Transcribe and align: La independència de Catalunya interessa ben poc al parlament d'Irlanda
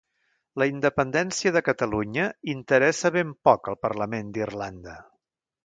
La 0.61 0.67
independència 0.69 1.51
de 1.57 1.61
Catalunya 1.67 2.25
interessa 2.55 3.13
ben 3.19 3.37
poc 3.49 3.73
al 3.73 3.81
parlament 3.89 4.33
d'Irlanda 4.39 5.01